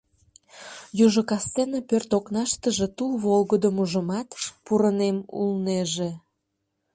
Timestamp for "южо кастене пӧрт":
1.05-2.11